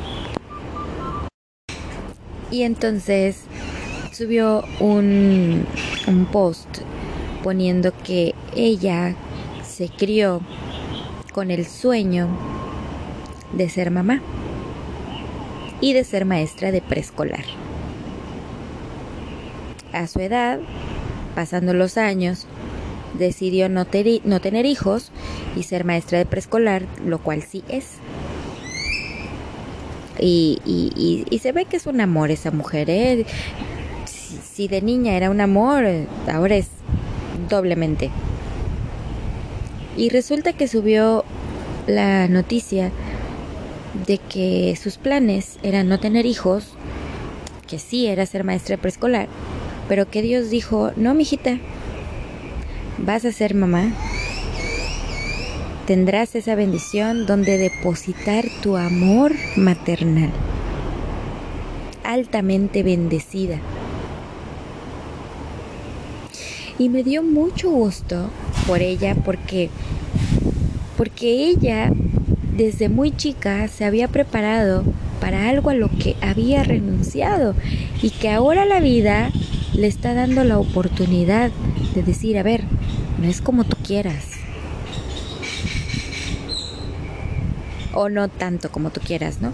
Y 2.51 2.61
entonces 2.61 3.41
subió 4.13 4.63
un, 4.79 5.65
un 6.07 6.25
post 6.27 6.67
poniendo 7.43 7.91
que 8.03 8.35
ella 8.55 9.15
se 9.63 9.89
crió 9.89 10.39
con 11.33 11.49
el 11.49 11.65
sueño 11.65 12.29
de 13.53 13.67
ser 13.67 13.89
mamá 13.89 14.21
y 15.81 15.93
de 15.93 16.03
ser 16.03 16.25
maestra 16.25 16.71
de 16.71 16.81
preescolar. 16.81 17.43
A 19.91 20.05
su 20.05 20.19
edad 20.19 20.59
Pasando 21.35 21.73
los 21.73 21.97
años, 21.97 22.45
decidió 23.17 23.69
no, 23.69 23.85
tener 23.85 24.65
hijos 24.65 25.11
y 25.55 25.63
ser 25.63 25.85
maestra 25.85 26.17
de 26.17 26.25
preescolar, 26.25 26.85
lo 27.05 27.19
cual 27.19 27.43
sí 27.43 27.63
es. 27.67 27.93
Y, 30.19 30.61
y, 31.29 31.39
se 31.39 31.51
ve 31.51 31.65
que 31.65 31.77
es 31.77 31.87
un 31.87 31.99
amor 31.99 32.31
esa 32.31 32.51
mujer. 32.51 32.89
¿eh? 32.89 33.25
Si, 34.05 34.67
de 34.67 34.81
niña 34.81 35.13
era 35.13 35.29
un 35.29 35.41
amor, 35.41 35.85
ahora 36.31 36.55
es 36.55 36.67
doblemente. 37.49 38.11
Y 39.97 40.09
resulta 40.09 40.53
que 40.53 40.67
subió 40.67 41.25
la 41.87 42.27
noticia 42.27 42.91
de 44.07 44.17
que 44.17 44.77
sus 44.81 44.97
planes 44.97 45.57
eran 45.63 45.87
no 45.89 45.99
tener 45.99 46.25
hijos, 46.25 46.73
que 47.67 47.79
sí 47.79 48.07
era 48.07 48.25
ser 48.25 48.43
maestra 48.43 48.75
de 48.75 48.81
preescolar, 48.81 49.27
pero 49.87 50.09
que 50.09 50.21
Dios 50.21 50.49
dijo, 50.49 50.91
no, 50.95 51.13
mijita, 51.13 51.57
vas 52.97 53.25
a 53.25 53.31
ser 53.31 53.55
mamá. 53.55 53.91
Tendrás 55.85 56.35
esa 56.35 56.55
bendición 56.55 57.25
donde 57.25 57.57
depositar 57.57 58.45
tu 58.61 58.77
amor 58.77 59.33
maternal. 59.57 60.29
Altamente 62.03 62.83
bendecida. 62.83 63.59
Y 66.79 66.89
me 66.89 67.03
dio 67.03 67.21
mucho 67.21 67.69
gusto 67.69 68.29
por 68.65 68.81
ella 68.81 69.15
porque 69.15 69.69
porque 70.97 71.47
ella 71.49 71.91
desde 72.55 72.87
muy 72.87 73.11
chica 73.11 73.67
se 73.67 73.83
había 73.83 74.07
preparado 74.07 74.83
para 75.19 75.49
algo 75.49 75.69
a 75.69 75.73
lo 75.73 75.89
que 75.89 76.15
había 76.21 76.63
renunciado 76.63 77.55
y 78.01 78.09
que 78.09 78.29
ahora 78.29 78.65
la 78.65 78.79
vida 78.79 79.31
le 79.73 79.87
está 79.87 80.13
dando 80.13 80.43
la 80.43 80.59
oportunidad 80.59 81.51
de 81.95 82.03
decir, 82.03 82.37
a 82.37 82.43
ver, 82.43 82.63
no 83.19 83.27
es 83.27 83.41
como 83.41 83.63
tú 83.63 83.75
quieras. 83.83 84.25
O 87.93 88.09
no 88.09 88.27
tanto 88.27 88.71
como 88.71 88.89
tú 88.91 89.01
quieras, 89.01 89.41
¿no? 89.41 89.51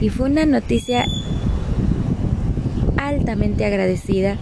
Y 0.00 0.10
fue 0.10 0.30
una 0.30 0.46
noticia 0.46 1.04
altamente 2.96 3.64
agradecida, 3.64 4.36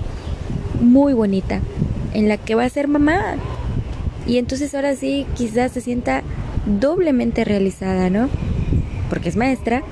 muy 0.81 1.13
bonita, 1.15 1.61
en 2.13 2.29
la 2.29 2.37
que 2.37 2.55
va 2.55 2.65
a 2.65 2.69
ser 2.69 2.89
mamá. 2.89 3.37
Y 4.27 4.39
entonces 4.39 4.75
ahora 4.75 4.95
sí 4.97 5.27
quizás 5.35 5.73
se 5.73 5.81
sienta 5.81 6.23
doblemente 6.67 7.45
realizada, 7.45 8.11
¿no? 8.11 8.29
Porque 9.09 9.29
es 9.29 9.37
maestra 9.37 9.83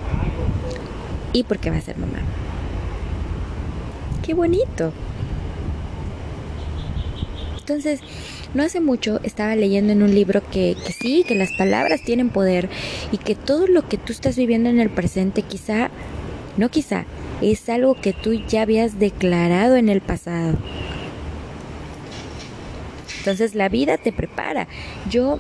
y 1.33 1.45
porque 1.45 1.71
va 1.71 1.77
a 1.77 1.81
ser 1.81 1.97
mamá. 1.99 2.19
Qué 4.25 4.33
bonito. 4.33 4.93
Entonces, 7.59 8.01
no 8.55 8.63
hace 8.63 8.81
mucho 8.81 9.21
estaba 9.23 9.55
leyendo 9.55 9.93
en 9.93 10.03
un 10.03 10.15
libro 10.15 10.43
que, 10.51 10.77
sí, 10.99 11.25
que 11.29 11.35
las 11.35 11.51
palabras 11.59 12.01
tienen 12.03 12.31
poder 12.31 12.71
y 13.13 13.19
que 13.19 13.35
todo 13.35 13.67
lo 13.67 13.87
que 13.87 13.99
tú 13.99 14.13
estás 14.13 14.37
viviendo 14.37 14.71
en 14.71 14.81
el 14.81 14.89
presente 14.89 15.43
quizá, 15.43 15.91
no 16.57 16.71
quizá, 16.71 17.05
es 17.43 17.69
algo 17.69 18.01
que 18.01 18.13
tú 18.15 18.33
ya 18.33 18.63
habías 18.63 18.99
declarado 18.99 19.77
en 19.77 19.89
el 19.91 20.01
pasado. 20.01 20.57
Entonces 23.19 23.55
la 23.55 23.69
vida 23.69 23.99
te 23.99 24.13
prepara. 24.13 24.69
Yo 25.11 25.39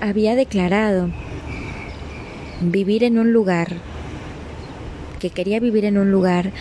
había 0.00 0.34
declarado 0.34 1.10
vivir 2.60 3.04
en 3.04 3.18
un 3.18 3.32
lugar, 3.32 3.76
que 5.20 5.30
quería 5.30 5.60
vivir 5.60 5.84
en 5.84 5.96
un 5.96 6.10
lugar 6.10 6.52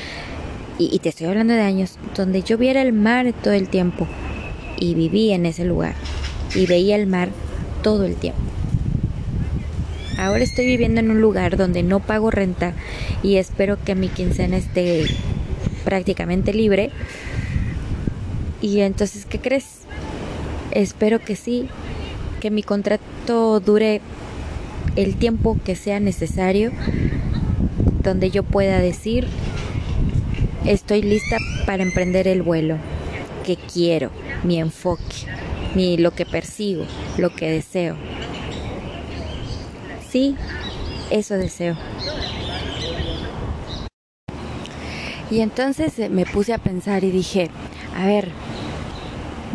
y, 0.77 0.99
te 0.99 1.09
estoy 1.09 1.27
hablando 1.27 1.53
de 1.53 1.61
años, 1.61 1.97
donde 2.15 2.41
yo 2.41 2.57
viera 2.57 2.81
el 2.81 2.93
mar 2.93 3.31
todo 3.43 3.53
el 3.53 3.69
tiempo 3.69 4.07
y 4.79 4.95
vivía 4.95 5.35
en 5.35 5.45
ese 5.45 5.65
lugar 5.65 5.95
y 6.55 6.65
veía 6.65 6.95
el 6.95 7.07
mar 7.07 7.29
todo 7.81 8.05
el 8.05 8.15
tiempo. 8.15 8.41
Ahora 10.17 10.43
estoy 10.43 10.65
viviendo 10.65 10.99
en 10.99 11.11
un 11.11 11.21
lugar 11.21 11.57
donde 11.57 11.83
no 11.83 11.99
pago 11.99 12.31
renta 12.31 12.73
y 13.21 13.35
espero 13.35 13.77
que 13.83 13.95
mi 13.95 14.09
quincena 14.09 14.57
esté 14.57 15.05
prácticamente 15.83 16.53
libre. 16.53 16.91
Y 18.61 18.79
entonces, 18.79 19.25
¿qué 19.25 19.39
crees? 19.39 19.81
Espero 20.71 21.19
que 21.19 21.35
sí, 21.35 21.67
que 22.39 22.51
mi 22.51 22.63
contrato 22.63 23.59
dure 23.59 24.01
el 24.95 25.15
tiempo 25.15 25.57
que 25.63 25.75
sea 25.75 25.99
necesario, 25.99 26.71
donde 28.03 28.29
yo 28.29 28.43
pueda 28.43 28.79
decir, 28.79 29.27
Estoy 30.65 31.01
lista 31.01 31.39
para 31.65 31.83
emprender 31.83 32.25
el 32.25 32.41
vuelo 32.41 32.77
que 33.45 33.57
quiero, 33.57 34.11
mi 34.43 34.59
enfoque, 34.59 35.27
mi, 35.75 35.97
lo 35.97 36.11
que 36.11 36.25
persigo, 36.25 36.85
lo 37.17 37.35
que 37.35 37.51
deseo. 37.51 37.97
Sí, 40.09 40.37
eso 41.09 41.35
deseo. 41.35 41.75
Y 45.29 45.41
entonces 45.41 45.99
eh, 45.99 46.07
me 46.07 46.25
puse 46.25 46.53
a 46.53 46.59
pensar 46.59 47.03
y 47.03 47.11
dije, 47.11 47.49
a 47.97 48.05
ver, 48.05 48.29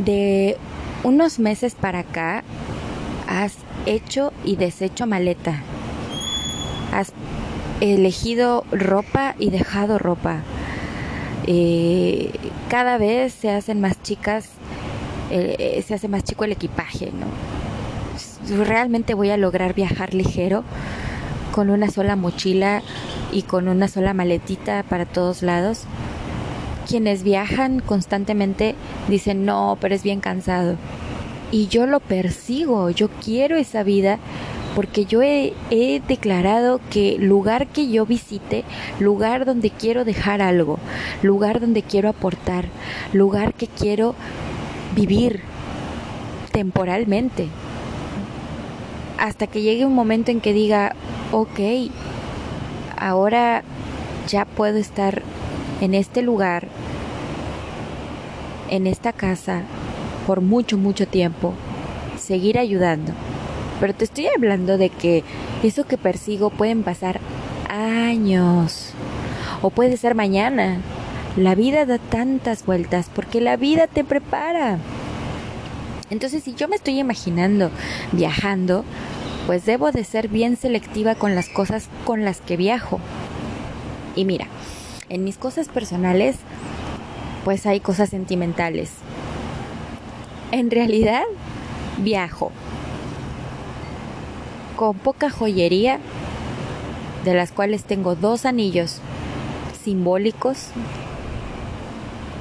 de 0.05 0.59
unos 1.05 1.39
meses 1.39 1.75
para 1.75 2.01
acá 2.01 2.45
has 3.27 3.55
hecho 3.87 4.35
y 4.45 4.57
deshecho 4.57 5.07
maleta. 5.07 5.63
Has 6.93 7.15
elegido 7.81 8.65
ropa 8.71 9.37
y 9.39 9.49
dejado 9.49 9.99
ropa. 9.99 10.43
Eh, 11.51 12.31
cada 12.69 12.99
vez 12.99 13.33
se 13.33 13.49
hacen 13.49 13.81
más 13.81 14.03
chicas, 14.03 14.51
eh, 15.31 15.83
se 15.87 15.95
hace 15.95 16.07
más 16.07 16.23
chico 16.23 16.45
el 16.45 16.53
equipaje, 16.53 17.11
¿no? 17.11 17.27
Realmente 18.67 19.15
voy 19.15 19.31
a 19.31 19.39
lograr 19.39 19.73
viajar 19.73 20.13
ligero 20.13 20.63
con 21.53 21.71
una 21.71 21.91
sola 21.91 22.17
mochila 22.17 22.83
y 23.33 23.43
con 23.43 23.67
una 23.67 23.89
sola 23.89 24.13
maletita 24.13 24.83
para 24.83 25.07
todos 25.07 25.43
lados. 25.43 25.85
Quienes 26.87 27.23
viajan 27.23 27.81
constantemente 27.81 28.75
dicen, 29.09 29.47
no, 29.47 29.79
pero 29.81 29.95
es 29.95 30.03
bien 30.03 30.21
cansado. 30.21 30.77
Y 31.51 31.69
yo 31.69 31.87
lo 31.87 32.01
persigo, 32.01 32.91
yo 32.91 33.09
quiero 33.25 33.57
esa 33.57 33.85
vida 33.85 34.19
porque 34.79 35.07
yo 35.07 35.23
he, 35.23 35.55
declarado 36.07 36.81
que 36.89 37.19
lugar 37.19 37.67
que 37.67 37.91
yo 37.91 38.07
visite, 38.07 38.63
lugar 39.01 39.45
donde 39.45 39.71
quiero 39.71 40.05
dejar 40.05 40.41
algo, 40.41 40.79
lugar 41.21 41.59
donde 41.59 41.83
quiero 41.83 42.09
aportar, 42.09 42.67
lugar 43.13 43.55
que 43.55 43.67
quiero 43.67 44.15
vivir 44.95 45.41
temporalmente. 46.53 47.49
Hasta 49.19 49.49
que 49.49 49.63
llegue 49.63 49.85
un 49.85 49.97
momento 49.97 50.31
en 50.31 50.41
que 50.41 50.53
diga, 50.53 50.95
ok, 51.33 51.59
ahora 52.97 53.65
ya 54.29 54.45
puedo 54.45 54.79
estar 54.79 55.23
en 55.81 55.93
este 55.93 56.23
lugar, 56.23 56.69
en 58.71 58.87
esta 58.87 59.13
casa, 59.13 59.63
por 60.25 60.41
mucho, 60.41 60.79
mucho 60.79 61.09
tiempo, 61.09 61.55
seguir 62.17 62.61
ayudando. 62.61 63.13
Pero 63.81 63.95
te 63.95 64.05
estoy 64.05 64.27
hablando 64.27 64.77
de 64.77 64.91
que 64.91 65.23
eso 65.63 65.85
que 65.85 65.97
persigo 65.97 66.51
pueden 66.51 66.83
pasar 66.83 67.21
años 67.69 68.93
o 69.63 69.71
puede 69.71 69.97
ser 69.97 70.15
mañana. 70.15 70.79
La 71.37 71.55
vida 71.55 71.87
da 71.87 71.99
tantas 71.99 72.67
vueltas 72.67 73.11
porque 73.15 73.41
la 73.41 73.57
vida 73.57 73.87
te 73.87 74.03
prepara. 74.03 74.79
Entonces, 76.11 76.43
si 76.43 76.55
yo 76.55 76.69
me 76.69 76.77
estoy 76.77 76.99
imaginando 76.99 77.71
viajando, 78.13 78.85
pues 79.47 79.65
debo 79.65 79.93
de 79.93 80.05
ser 80.05 80.29
bien 80.29 80.57
selectiva 80.57 81.15
con 81.15 81.35
las 81.35 81.49
cosas 81.49 81.89
con 82.05 82.25
las 82.25 82.41
que 82.41 82.57
viajo. 82.57 82.99
Y 84.17 84.25
mira, 84.25 84.47
en 85.09 85.23
mis 85.23 85.37
cosas 85.37 85.69
personales, 85.69 86.37
pues 87.45 87.67
hay 87.67 87.79
cosas 87.79 88.09
sentimentales. 88.09 88.91
En 90.51 90.71
realidad, 90.71 91.23
viajo 91.99 92.51
con 94.79 94.97
poca 94.97 95.29
joyería, 95.29 95.99
de 97.25 97.35
las 97.35 97.51
cuales 97.51 97.83
tengo 97.83 98.15
dos 98.15 98.47
anillos 98.47 99.01
simbólicos, 99.83 100.69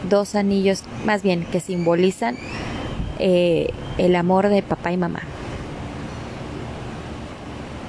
dos 0.08 0.36
anillos 0.36 0.84
más 1.04 1.24
bien 1.24 1.46
que 1.46 1.60
simbolizan 1.60 2.38
eh, 3.18 3.74
el 3.98 4.16
amor 4.16 4.50
de 4.50 4.62
papá 4.62 4.92
y 4.92 4.98
mamá. 4.98 5.22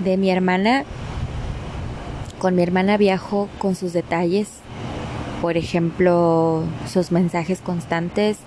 De 0.03 0.17
mi 0.17 0.31
hermana, 0.31 0.85
con 2.39 2.55
mi 2.55 2.63
hermana 2.63 2.97
viajo 2.97 3.51
con 3.59 3.75
sus 3.75 3.93
detalles, 3.93 4.49
por 5.43 5.59
ejemplo, 5.59 6.63
sus 6.91 7.13
mensajes 7.13 7.61
constantes, 7.61 8.39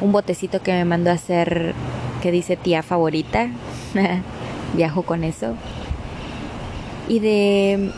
un 0.00 0.10
botecito 0.10 0.62
que 0.62 0.72
me 0.72 0.84
mandó 0.84 1.10
a 1.10 1.14
hacer 1.14 1.74
que 2.22 2.32
dice 2.32 2.56
tía 2.56 2.82
favorita, 2.82 3.50
viajo 4.74 5.02
con 5.02 5.24
eso. 5.24 5.54
Y 7.08 7.18
de 7.20 7.90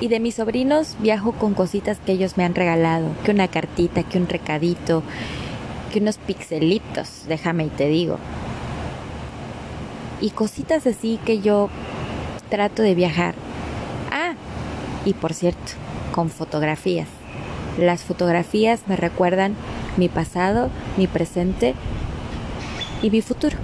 y 0.00 0.08
de 0.08 0.18
mis 0.18 0.34
sobrinos 0.34 0.96
viajo 0.98 1.32
con 1.32 1.54
cositas 1.54 1.98
que 2.04 2.12
ellos 2.12 2.36
me 2.36 2.44
han 2.44 2.54
regalado, 2.54 3.08
que 3.24 3.30
una 3.30 3.46
cartita, 3.46 4.02
que 4.02 4.18
un 4.18 4.28
recadito, 4.28 5.02
que 5.92 6.00
unos 6.00 6.18
pixelitos, 6.18 7.26
déjame 7.28 7.66
y 7.66 7.68
te 7.68 7.86
digo 7.86 8.18
y 10.22 10.30
cositas 10.30 10.86
así 10.86 11.18
que 11.26 11.40
yo 11.40 11.68
trato 12.48 12.80
de 12.80 12.94
viajar. 12.94 13.34
Ah, 14.10 14.34
y 15.04 15.12
por 15.14 15.34
cierto, 15.34 15.72
con 16.14 16.30
fotografías. 16.30 17.08
Las 17.78 18.02
fotografías 18.02 18.82
me 18.86 18.96
recuerdan 18.96 19.56
mi 19.96 20.08
pasado, 20.08 20.70
mi 20.96 21.08
presente 21.08 21.74
y 23.02 23.10
mi 23.10 23.20
futuro. 23.20 23.58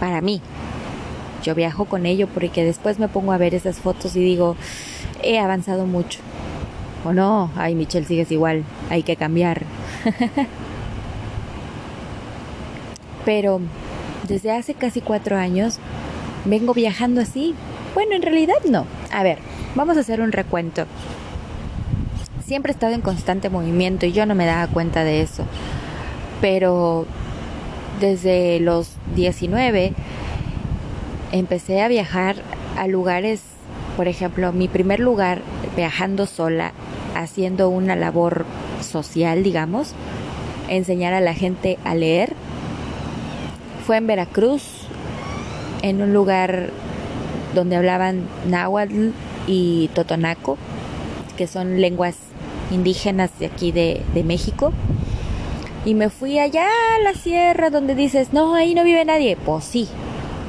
Para 0.00 0.20
mí, 0.20 0.40
yo 1.42 1.54
viajo 1.54 1.84
con 1.84 2.06
ello 2.06 2.26
porque 2.26 2.64
después 2.64 2.98
me 2.98 3.08
pongo 3.08 3.32
a 3.32 3.38
ver 3.38 3.54
esas 3.54 3.78
fotos 3.78 4.16
y 4.16 4.20
digo, 4.20 4.56
he 5.22 5.38
avanzado 5.38 5.86
mucho. 5.86 6.20
O 7.04 7.12
no, 7.12 7.50
ay 7.56 7.74
Michelle, 7.74 8.06
sigues 8.06 8.32
igual, 8.32 8.64
hay 8.90 9.02
que 9.02 9.16
cambiar. 9.16 9.62
Pero 13.24 13.60
desde 14.26 14.52
hace 14.52 14.74
casi 14.74 15.00
cuatro 15.00 15.36
años 15.36 15.78
vengo 16.44 16.74
viajando 16.74 17.20
así. 17.20 17.54
Bueno, 17.94 18.14
en 18.14 18.22
realidad 18.22 18.56
no. 18.68 18.86
A 19.12 19.22
ver, 19.22 19.38
vamos 19.74 19.96
a 19.96 20.00
hacer 20.00 20.20
un 20.20 20.32
recuento. 20.32 20.84
Siempre 22.44 22.72
he 22.72 22.74
estado 22.74 22.94
en 22.94 23.00
constante 23.00 23.50
movimiento 23.50 24.06
y 24.06 24.12
yo 24.12 24.26
no 24.26 24.34
me 24.34 24.46
daba 24.46 24.66
cuenta 24.66 25.04
de 25.04 25.20
eso. 25.22 25.44
Pero 26.40 27.06
desde 28.00 28.60
los 28.60 28.95
19 29.16 29.94
empecé 31.32 31.82
a 31.82 31.88
viajar 31.88 32.36
a 32.78 32.86
lugares, 32.86 33.40
por 33.96 34.06
ejemplo, 34.06 34.52
mi 34.52 34.68
primer 34.68 35.00
lugar 35.00 35.40
viajando 35.74 36.26
sola, 36.26 36.72
haciendo 37.16 37.68
una 37.68 37.96
labor 37.96 38.44
social, 38.80 39.42
digamos, 39.42 39.94
enseñar 40.68 41.14
a 41.14 41.20
la 41.20 41.34
gente 41.34 41.78
a 41.84 41.94
leer 41.94 42.34
fue 43.86 43.96
en 43.96 44.06
Veracruz, 44.06 44.62
en 45.82 46.02
un 46.02 46.12
lugar 46.12 46.70
donde 47.54 47.76
hablaban 47.76 48.28
náhuatl 48.48 49.10
y 49.46 49.88
totonaco, 49.94 50.58
que 51.36 51.46
son 51.46 51.80
lenguas 51.80 52.16
indígenas 52.72 53.30
de 53.38 53.46
aquí 53.46 53.70
de, 53.70 54.02
de 54.12 54.24
México. 54.24 54.72
Y 55.86 55.94
me 55.94 56.10
fui 56.10 56.40
allá 56.40 56.66
a 56.66 57.02
la 57.04 57.14
sierra 57.14 57.70
donde 57.70 57.94
dices, 57.94 58.32
no, 58.32 58.56
ahí 58.56 58.74
no 58.74 58.82
vive 58.82 59.04
nadie. 59.04 59.36
Pues 59.36 59.62
sí, 59.62 59.88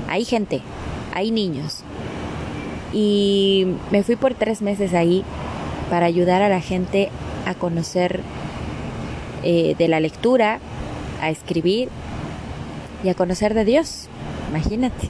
hay 0.09 0.25
gente, 0.25 0.61
hay 1.13 1.29
niños. 1.29 1.83
Y 2.91 3.67
me 3.91 4.01
fui 4.01 4.15
por 4.15 4.33
tres 4.33 4.63
meses 4.63 4.95
ahí 4.95 5.23
para 5.91 6.07
ayudar 6.07 6.41
a 6.41 6.49
la 6.49 6.59
gente 6.59 7.11
a 7.45 7.53
conocer 7.53 8.21
eh, 9.43 9.75
de 9.77 9.87
la 9.87 9.99
lectura, 9.99 10.59
a 11.21 11.29
escribir 11.29 11.89
y 13.03 13.09
a 13.09 13.13
conocer 13.13 13.53
de 13.53 13.63
Dios. 13.63 14.07
Imagínate. 14.49 15.09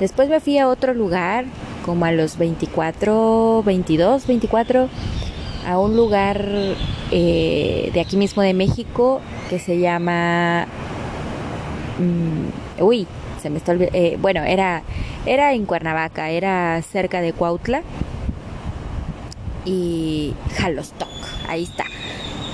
Después 0.00 0.28
me 0.28 0.40
fui 0.40 0.58
a 0.58 0.68
otro 0.68 0.92
lugar, 0.92 1.46
como 1.86 2.04
a 2.04 2.12
los 2.12 2.36
24, 2.36 3.62
22, 3.64 4.26
24, 4.26 4.88
a 5.66 5.78
un 5.78 5.96
lugar 5.96 6.48
eh, 7.10 7.90
de 7.92 8.00
aquí 8.00 8.16
mismo 8.16 8.42
de 8.42 8.54
México 8.54 9.20
que 9.48 9.58
se 9.58 9.78
llama... 9.78 10.66
Mm, 11.98 12.82
uy, 12.82 13.06
se 13.40 13.50
me 13.50 13.58
está 13.58 13.72
olvidando. 13.72 13.98
Eh, 13.98 14.16
bueno, 14.20 14.42
era, 14.42 14.82
era 15.26 15.52
en 15.52 15.66
Cuernavaca, 15.66 16.30
era 16.30 16.80
cerca 16.82 17.20
de 17.20 17.32
Cuautla 17.32 17.82
y 19.64 20.34
Jalostoc, 20.56 21.08
ahí 21.48 21.64
está. 21.64 21.84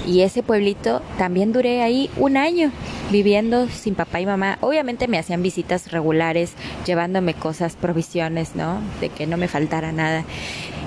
Y 0.07 0.21
ese 0.21 0.43
pueblito 0.45 1.03
también 1.19 1.53
duré 1.53 1.83
ahí 1.83 2.09
un 2.17 2.37
año 2.37 2.71
viviendo 3.11 3.69
sin 3.69 3.95
papá 3.97 4.21
y 4.21 4.27
mamá. 4.27 4.57
Obviamente 4.61 5.09
me 5.09 5.19
hacían 5.19 5.43
visitas 5.43 5.91
regulares, 5.91 6.53
llevándome 6.87 7.35
cosas, 7.35 7.75
provisiones, 7.75 8.55
¿no? 8.55 8.79
De 9.01 9.09
que 9.09 9.27
no 9.27 9.37
me 9.37 9.49
faltara 9.49 9.91
nada. 9.91 10.25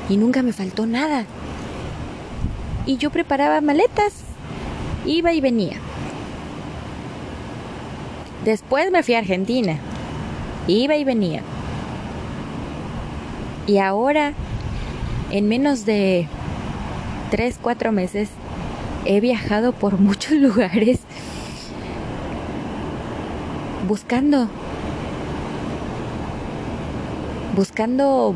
Y 0.09 0.15
nunca 0.15 0.41
me 0.41 0.53
faltó 0.53 0.85
nada. 0.85 1.25
Y 2.89 2.97
yo 2.97 3.11
preparaba 3.11 3.61
maletas, 3.61 4.23
iba 5.05 5.31
y 5.31 5.41
venía. 5.41 5.77
Después 8.43 8.89
me 8.89 9.03
fui 9.03 9.13
a 9.13 9.19
Argentina, 9.19 9.77
iba 10.65 10.95
y 10.95 11.03
venía. 11.03 11.43
Y 13.67 13.77
ahora, 13.77 14.33
en 15.29 15.47
menos 15.47 15.85
de 15.85 16.27
3, 17.29 17.59
4 17.61 17.91
meses, 17.91 18.29
he 19.05 19.19
viajado 19.19 19.71
por 19.71 19.99
muchos 19.99 20.31
lugares 20.31 21.01
buscando, 23.87 24.47
buscando 27.55 28.33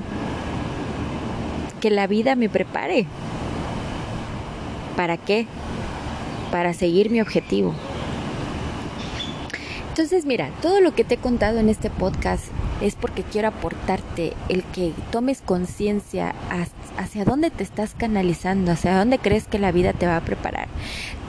que 1.82 1.90
la 1.90 2.06
vida 2.06 2.36
me 2.36 2.50
prepare. 2.50 3.08
¿Para 4.96 5.18
qué? 5.18 5.48
Para 6.52 6.74
seguir 6.74 7.10
mi 7.10 7.22
objetivo. 7.22 7.74
Entonces, 9.90 10.26
mira, 10.26 10.50
todo 10.62 10.82
lo 10.82 10.96
que 10.96 11.04
te 11.04 11.16
he 11.16 11.18
contado 11.18 11.60
en 11.60 11.70
este 11.70 11.92
podcast 11.92 12.46
es 12.82 12.96
porque 12.96 13.22
quiero 13.22 13.50
aportarte 13.50 14.34
el 14.50 14.64
que 14.64 14.92
tomes 15.12 15.42
conciencia 15.42 16.34
hacia 16.98 17.26
dónde 17.26 17.52
te 17.52 17.64
estás 17.64 17.94
canalizando, 17.96 18.72
hacia 18.72 18.98
dónde 18.98 19.20
crees 19.20 19.46
que 19.46 19.60
la 19.60 19.72
vida 19.72 19.94
te 19.94 20.08
va 20.08 20.18
a 20.18 20.22
preparar. 20.22 20.68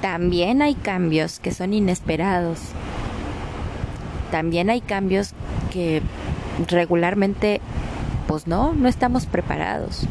También 0.00 0.62
hay 0.62 0.74
cambios 0.74 1.40
que 1.40 1.52
son 1.52 1.74
inesperados. 1.74 2.58
También 4.30 4.70
hay 4.70 4.80
cambios 4.80 5.34
que 5.70 6.00
regularmente, 6.66 7.60
pues 8.26 8.46
no, 8.46 8.72
no 8.72 8.88
estamos 8.88 9.26
preparados. 9.26 10.06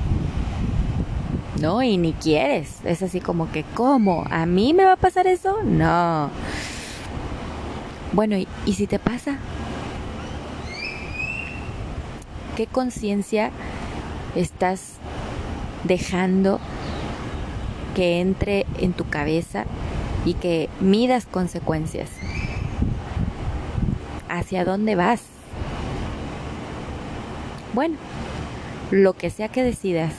No, 1.59 1.83
y 1.83 1.97
ni 1.97 2.13
quieres. 2.13 2.79
Es 2.83 3.01
así 3.01 3.19
como 3.19 3.51
que, 3.51 3.63
¿cómo? 3.75 4.25
¿A 4.29 4.45
mí 4.45 4.73
me 4.73 4.85
va 4.85 4.93
a 4.93 4.97
pasar 4.97 5.27
eso? 5.27 5.57
No. 5.63 6.29
Bueno, 8.11 8.37
¿y, 8.37 8.73
si 8.73 8.87
te 8.87 8.99
pasa? 8.99 9.37
¿Qué 12.55 12.67
conciencia 12.67 13.51
estás 14.35 14.97
dejando 15.83 16.59
que 17.95 18.21
entre 18.21 18.65
en 18.79 18.93
tu 18.93 19.09
cabeza 19.09 19.65
y 20.25 20.35
que 20.35 20.69
midas 20.79 21.25
consecuencias? 21.25 22.09
¿Hacia 24.29 24.65
dónde 24.65 24.95
vas? 24.95 25.21
Bueno, 27.73 27.97
lo 28.91 29.13
que 29.13 29.31
sea 29.31 29.49
que 29.49 29.63
decidas, 29.63 30.13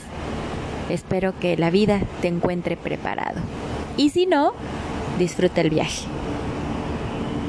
espero 0.89 1.37
que 1.39 1.57
la 1.57 1.69
vida 1.69 2.01
te 2.21 2.27
encuentre 2.27 2.77
preparado. 2.77 3.41
Y 3.97 4.09
si 4.09 4.25
no, 4.25 4.53
disfruta 5.17 5.61
el 5.61 5.69
viaje. 5.69 6.05